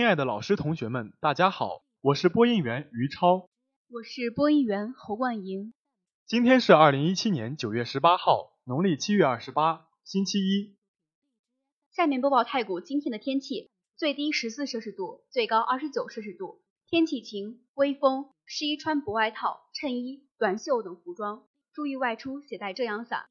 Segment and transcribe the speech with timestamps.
[0.00, 3.50] 亲爱的老师、同学们，大家好，我是播音员于超，
[3.90, 5.74] 我是播音员侯冠莹。
[6.24, 10.74] 今天是二零一七年九月十八号，农历七月二十八，星期一。
[11.92, 23.26] 下面播报太谷今天的天气：最低十四摄氏度，最高二十九摄氏度，天气晴，微风，适宜穿薄外套、衬衣、短袖等服装，注意外出携带遮阳伞。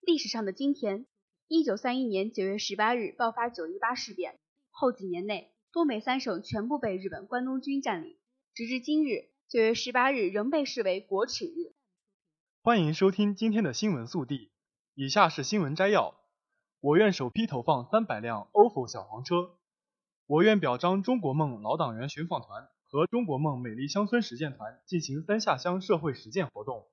[0.00, 1.04] 历史上的今天，
[1.46, 4.38] 一九三一年九月十八日爆发九一八事变，
[4.70, 5.52] 后几年内。
[5.72, 8.16] 东北三省全部被日本关东军占领，
[8.54, 11.76] 直至今日，九月十八日仍被视为国耻日。
[12.60, 14.50] 欢迎收听今天的新闻速递，
[14.94, 16.16] 以下是新闻摘要：
[16.80, 19.58] 我院首批投放三百辆 ofo 小黄车。
[20.26, 26.88] 我院表彰中国梦老党员寻访团和中国梦美丽乡村实践团进行三下乡社会实践活动。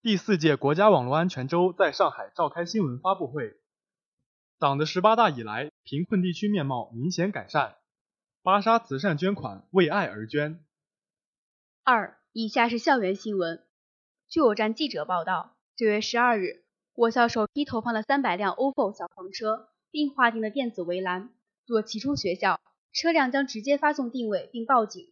[0.00, 3.58] 第四届国家网络安全周在上海召开新闻发布会。
[4.58, 7.78] 党的十八大以来，贫困地区面貌明显改善。
[8.42, 10.62] 巴沙慈善捐款为爱而捐。
[11.82, 13.64] 二，以下是校园新闻。
[14.28, 21.30] 据我站记者报道，九月十二日，我校首批投放了三百辆 ofo 小黄车，并划定了电子围栏。
[21.64, 22.60] 若骑出学校，
[22.92, 25.10] 车辆将直接发送定位并报警。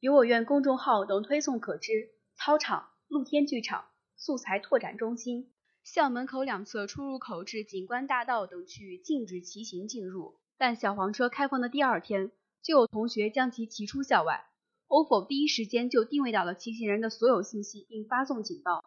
[0.00, 3.86] 由我院公众号等推送可知，操场、露天剧场、
[4.18, 5.50] 素材拓展中心。
[5.90, 12.30] 校门口两侧出入口至景观大道等区域禁止骑行进入，但小黄车开放的第二天，
[12.62, 14.44] 就有同学将其骑出校外。
[14.86, 18.84] ofo 第一时间就定位到了骑行人的所有信息，并发送警报。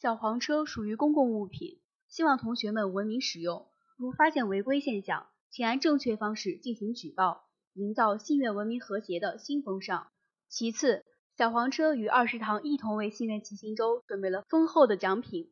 [0.00, 3.66] 小黄车属于公共物品，希望同学们文明使用。
[3.96, 10.06] 如发现违规现象，请按正确方式进行举报，营造信院文明和谐的新风尚。
[10.48, 11.04] 其次，
[11.36, 15.50] 小黄车与二食堂一同为信院骑行周准备了丰厚的奖品。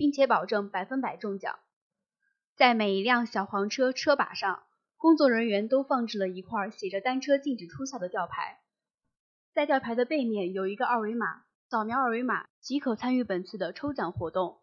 [0.00, 1.58] 并且保证百分百中奖。
[2.56, 4.62] 在每一辆小黄车车把上，
[4.96, 8.60] 工作人员都放置了一块写着“单车禁止出校”的吊牌。
[9.52, 14.60] 在吊牌的背面有一个二维码，扫描二维码即可参与本次的抽奖活动。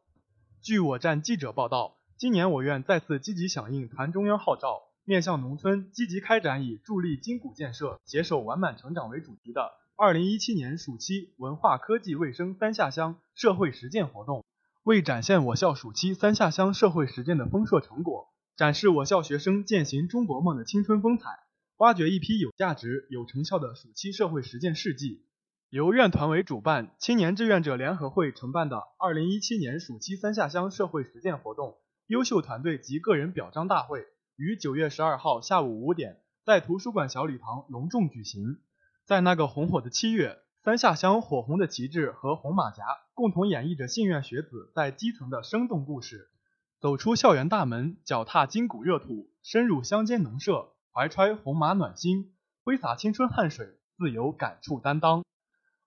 [0.64, 14.44] 据我站记者报道，今年我院再次积极响应团中央号召，面向农村积极开展以助力筋骨建设、携手完满成长为主题的2017年暑期文化科技卫生三下乡社会实践活动。
[14.88, 21.28] 为展现我校暑期三下乡社会实践的丰硕成果，展示我校学生践行中国梦的青春风采，
[21.76, 25.26] 挖掘一批有价值、有成效的暑期社会实践事迹，
[25.70, 34.06] 由院团委主办、青年志愿者联合会承办的2017年暑期三下乡社会实践活动优秀团队及个人表彰大会，
[34.38, 38.60] 于9月12号下午五点在图书馆小礼堂隆重举行。
[39.06, 40.38] 在那个红火的七月。
[40.68, 42.84] 三下乡火红的旗帜和红马甲，
[43.14, 46.28] 共同演绎着信院学子在基层的生动故事。
[46.82, 52.34] 走出校园大门，脚踏筋骨热土，深入乡间农舍，怀揣红马暖心，
[52.66, 55.24] 挥洒青春汗水，自有感触担当。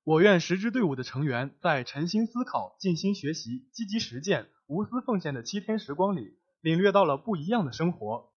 [0.02, 8.29] 我院十支队伍的成员在沉心思考、静心学习、积极实践、无私奉献的七天时光里，领略到了不一样的生活。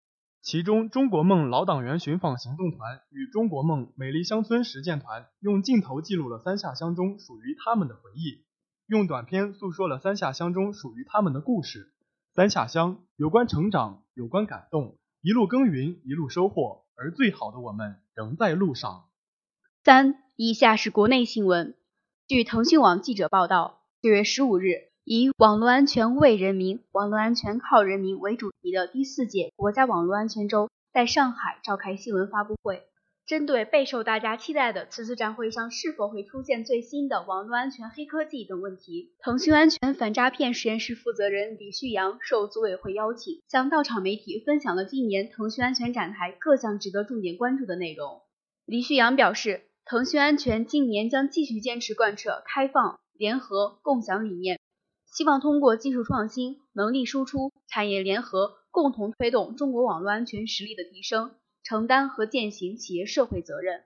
[0.43, 8.43] 其中，中国梦老党员寻访行动团与中国梦美丽乡村实践团用镜头记录了三下乡中属于他们的回忆，
[8.85, 11.93] 用短片诉说了三下乡中属于他们的故事。
[12.35, 19.05] 三下乡有关成长，有关感动，一路耕耘，一路收获，而最好的我们仍在路上。
[19.85, 21.73] 三，以下是国内新闻。
[22.27, 24.92] 据腾讯网记者报道，九月十五日。
[25.05, 32.83] 以“网络安全为人民，网络安全靠人民”为主题的第四届国家网络安全周在上海召开新闻发布会。
[33.25, 48.21] 针对备受大家期待的此次展会上是否会出现最新的网络安全黑科技等问题，腾讯安全反诈骗实验室负责人李旭阳受组委会邀请，向到场媒体分享了今年腾讯安全展台各项值得重点关注的内容。
[48.65, 54.59] 李旭阳表示，腾讯安全今年将继续坚持贯彻开放、联合、共享理念。
[55.13, 63.83] 希望通过技术创新、能力输出、产业联合，共同推动中国网络安全实力的提升，承担和践行企业社会责任，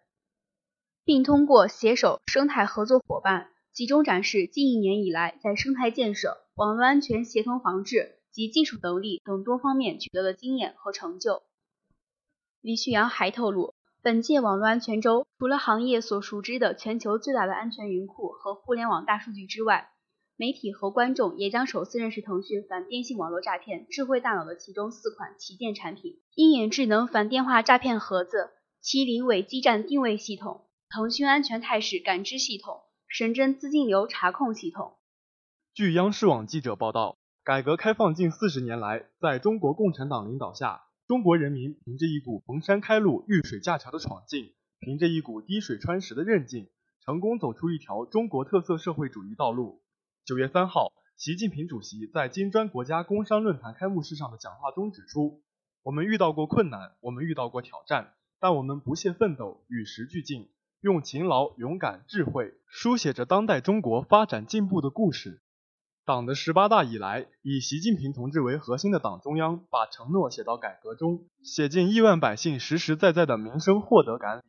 [1.03, 11.43] 并通过携手生态合作伙伴，集中展示近一年以来在生态建设、网络安全协同防治及技术能力等多方面取得的经验和成就。
[12.61, 19.91] 李旭阳还透露，本届网络安全周除了行业所熟知的全球最大的安全云库和互联网大数据之外，
[20.39, 28.51] 媒体和观众也将首次认识腾讯反电信网络诈骗智慧大脑的其中四款旗舰产品：鹰眼智能反电话诈骗盒子、
[28.83, 34.93] 麒麟伪基站定位系统、腾讯安全态势感知系统、神针资金流查控系统。
[35.73, 46.69] 据央视网记者报道，改革开放近四十年来，在中国共产党领导下，中国人民凭着一股逢山开路、遇水架桥的闯劲，凭着一股滴水穿石的韧劲，
[47.03, 49.81] 成功走出一条中国特色社会主义道路。
[50.27, 55.41] 九月三号，习近平主席在金砖国家工商论坛开幕式上的讲话中指出
[55.83, 60.49] ：“我们遇到过困难，我们遇到过挑战，但我们不懈奋斗，与时俱进，
[60.81, 65.41] 用勤劳、勇敢、智慧，书写着当代中国发展进步的故事。”
[66.03, 74.41] 党的十八大以来，以习近平同志为核心的党中央，把承诺写到改革中，写进亿万百姓实实在在的民生获得感里。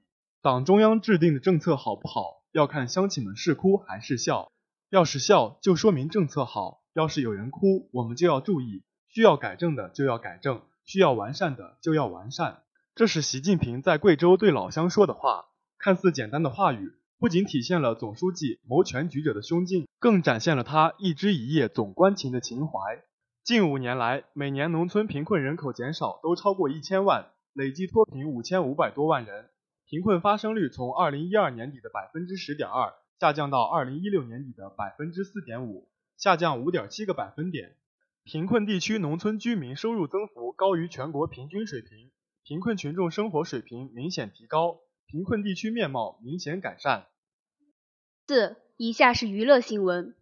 [0.43, 4.51] 党中央制定的政策好不好，要看乡亲们是哭还是笑。
[4.90, 12.62] 要是笑，就说明政策好；要是有人哭，我们就要注意，需要改正的就要改正，需要完善的就要完善。
[12.94, 15.44] 这是习近平在贵州对老乡说的话。
[15.76, 23.05] 看似简单的话语，不仅体现了总书记谋全局者的胸襟，更展现了他一枝一叶总关情的情怀。
[23.44, 29.50] 近五年来，每年农村贫困人口减少都超过一千万，累计脱贫五千五百多万人，
[29.87, 32.94] 贫困发生率从二零一二年底的百分之十点二。
[33.19, 37.75] 下降到二零一六年底的百分之四点五，下降五点七个百分点。
[38.23, 42.12] 贫困地区农村居民收入增幅高于全国平均水平，
[42.44, 44.79] 贫困群众生活水平明显提高，
[45.09, 47.06] 贫困地区面貌明显改善。
[48.29, 50.15] 四，以下是娱乐新闻。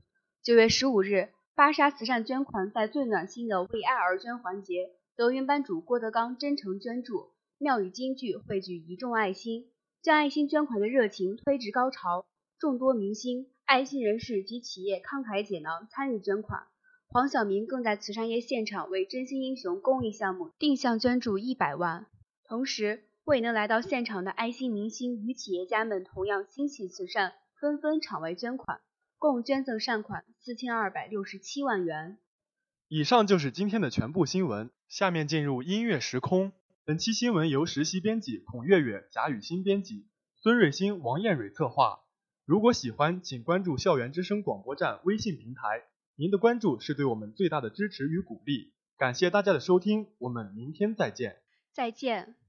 [0.42, 9.70] 九月十五日，芭莎慈善捐款在最暖心的为爱而捐环节，德云班主郭德纲真诚捐助，妙语金句汇聚一众爱心，
[10.00, 12.24] 将爱心捐款的热情推至高潮。
[12.58, 16.66] 众多明星、爱心人士及企业慷慨解囊参与捐款，
[17.06, 22.06] 黄晓明更在慈善夜现场为真心英雄公益项目定向捐助一百万。
[22.44, 28.80] 同时，未能来到现场的爱心明星与企业家们同样心系慈善，纷纷场外捐款，
[29.18, 32.16] 共捐赠善款四千二百六十七万元。
[32.88, 36.52] 以上就是今天的全部新闻，下面进入音乐时空。
[36.86, 40.06] 本期新闻由实习编辑孔月月、贾雨欣编辑，
[40.36, 42.05] 孙瑞欣、王艳蕊策划。
[42.46, 45.82] 如果喜欢，请关注校园之声广播站微信平台。
[46.14, 48.72] 您的关注是对我们最大的支持与鼓励。
[48.96, 51.38] 感谢大家的收听，我们明天再见。
[51.72, 52.45] 再见。